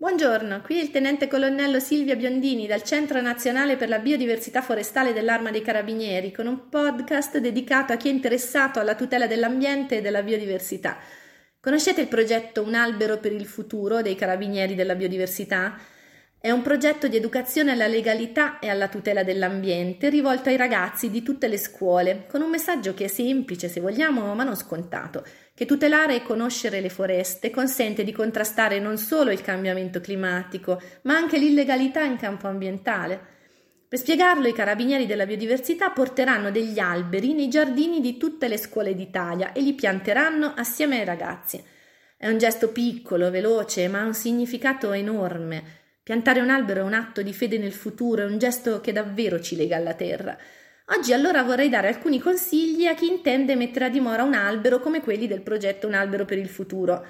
[0.00, 5.50] Buongiorno, qui il tenente colonnello Silvia Biondini dal Centro Nazionale per la Biodiversità Forestale dell'Arma
[5.50, 10.22] dei Carabinieri con un podcast dedicato a chi è interessato alla tutela dell'ambiente e della
[10.22, 10.96] biodiversità.
[11.60, 15.78] Conoscete il progetto Un albero per il futuro dei Carabinieri della Biodiversità?
[16.42, 21.22] È un progetto di educazione alla legalità e alla tutela dell'ambiente rivolto ai ragazzi di
[21.22, 25.66] tutte le scuole, con un messaggio che è semplice, se vogliamo, ma non scontato, che
[25.66, 31.36] tutelare e conoscere le foreste consente di contrastare non solo il cambiamento climatico, ma anche
[31.36, 33.20] l'illegalità in campo ambientale.
[33.86, 38.94] Per spiegarlo, i carabinieri della biodiversità porteranno degli alberi nei giardini di tutte le scuole
[38.94, 41.62] d'Italia e li pianteranno assieme ai ragazzi.
[42.16, 45.76] È un gesto piccolo, veloce, ma ha un significato enorme.
[46.02, 49.38] Piantare un albero è un atto di fede nel futuro, è un gesto che davvero
[49.40, 50.36] ci lega alla terra.
[50.96, 55.02] Oggi allora vorrei dare alcuni consigli a chi intende mettere a dimora un albero come
[55.02, 57.06] quelli del progetto Un albero per il futuro.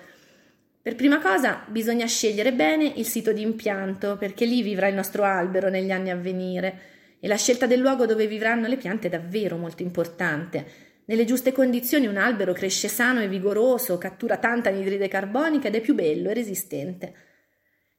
[0.83, 5.23] Per prima cosa bisogna scegliere bene il sito di impianto, perché lì vivrà il nostro
[5.23, 6.81] albero negli anni a venire.
[7.21, 10.67] E la scelta del luogo dove vivranno le piante è davvero molto importante.
[11.05, 15.81] Nelle giuste condizioni un albero cresce sano e vigoroso, cattura tanta anidride carbonica ed è
[15.81, 17.15] più bello e resistente.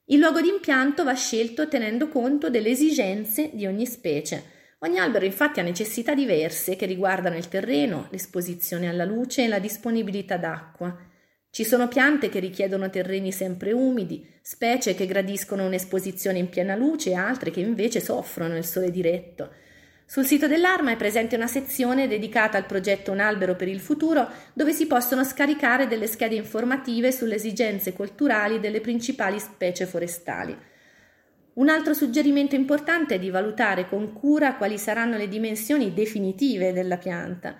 [0.06, 4.42] Il luogo di impianto va scelto tenendo conto delle esigenze di ogni specie.
[4.80, 9.60] Ogni albero infatti ha necessità diverse che riguardano il terreno, l'esposizione alla luce e la
[9.60, 10.98] disponibilità d'acqua.
[11.50, 17.10] Ci sono piante che richiedono terreni sempre umidi, specie che gradiscono un'esposizione in piena luce
[17.10, 19.50] e altre che invece soffrono il sole diretto.
[20.12, 24.28] Sul sito dell'Arma è presente una sezione dedicata al progetto Un albero per il futuro,
[24.52, 30.54] dove si possono scaricare delle schede informative sulle esigenze culturali delle principali specie forestali.
[31.54, 36.98] Un altro suggerimento importante è di valutare con cura quali saranno le dimensioni definitive della
[36.98, 37.56] pianta.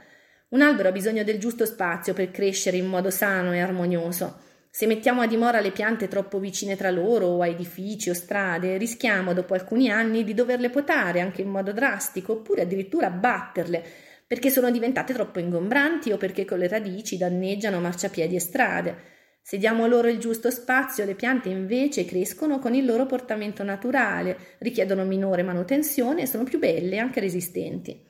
[0.49, 4.52] Un albero ha bisogno del giusto spazio per crescere in modo sano e armonioso.
[4.75, 8.79] Se mettiamo a dimora le piante troppo vicine tra loro o a edifici o strade,
[8.79, 13.85] rischiamo dopo alcuni anni di doverle potare anche in modo drastico oppure addirittura abbatterle
[14.27, 18.97] perché sono diventate troppo ingombranti o perché con le radici danneggiano marciapiedi e strade.
[19.43, 24.57] Se diamo loro il giusto spazio, le piante invece crescono con il loro portamento naturale,
[24.61, 28.03] richiedono minore manutenzione e sono più belle e anche resistenti.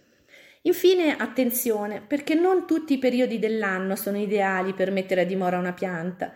[0.62, 5.72] Infine, attenzione, perché non tutti i periodi dell'anno sono ideali per mettere a dimora una
[5.72, 6.32] pianta.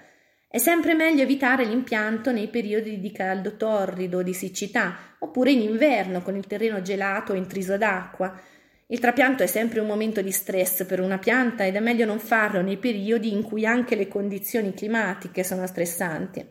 [0.49, 6.23] È sempre meglio evitare l'impianto nei periodi di caldo torrido di siccità, oppure in inverno
[6.23, 8.41] con il terreno gelato o intriso d'acqua,
[8.89, 12.21] il trapianto è sempre un momento di stress per una pianta ed è meglio non
[12.21, 16.47] farlo nei periodi in cui anche le condizioni climatiche sono stressanti.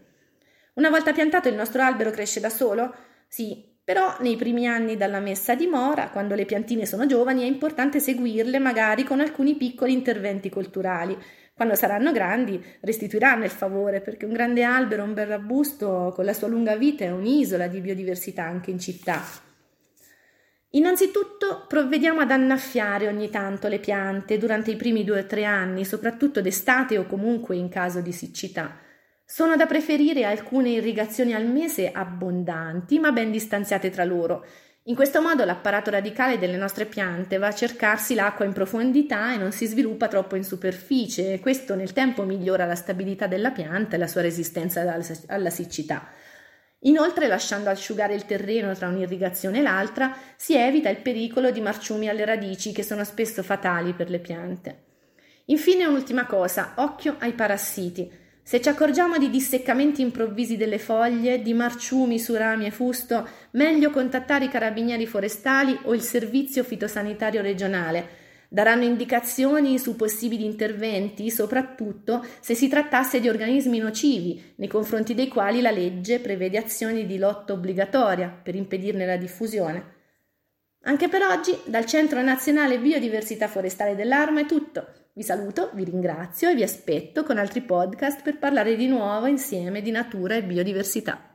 [0.73, 2.93] Una volta piantato il nostro albero cresce da solo?
[3.29, 7.45] Sì, però nei primi anni dalla messa a dimora, quando le piantine sono giovani, è
[7.45, 11.17] importante seguirle magari con alcuni piccoli interventi culturali.
[11.55, 16.33] Quando saranno grandi restituiranno il favore, perché un grande albero, un bel arbusto con la
[16.33, 19.21] sua lunga vita è un'isola di biodiversità anche in città.
[20.71, 25.85] Innanzitutto provvediamo ad annaffiare ogni tanto le piante durante i primi due o tre anni,
[25.85, 28.77] soprattutto d'estate o comunque in caso di siccità.
[29.23, 34.45] Sono da preferire alcune irrigazioni al mese abbondanti ma ben distanziate tra loro.
[34.87, 39.37] In questo modo l'apparato radicale delle nostre piante va a cercarsi l'acqua in profondità e
[39.37, 43.95] non si sviluppa troppo in superficie e questo nel tempo migliora la stabilità della pianta
[43.95, 44.81] e la sua resistenza
[45.25, 46.07] alla siccità.
[46.81, 52.07] Inoltre, lasciando asciugare il terreno tra un'irrigazione e l'altra, si evita il pericolo di marciumi
[52.07, 54.83] alle radici che sono spesso fatali per le piante.
[55.45, 58.23] Infine, un'ultima cosa, occhio ai parassiti.
[58.47, 63.89] Se ci accorgiamo di disseccamenti improvvisi delle foglie, di marciumi su rami e fusto, meglio
[63.89, 68.07] contattare i carabinieri forestali o il servizio fitosanitario regionale
[68.47, 75.27] daranno indicazioni su possibili interventi, soprattutto se si trattasse di organismi nocivi, nei confronti dei
[75.27, 79.94] quali la legge prevede azioni di lotta obbligatoria per impedirne la diffusione.
[80.87, 84.85] Anche per oggi, dal Centro Nazionale Biodiversità Forestale dell'Arma è tutto.
[85.13, 89.81] Vi saluto, vi ringrazio e vi aspetto con altri podcast per parlare di nuovo insieme
[89.81, 91.34] di natura e biodiversità.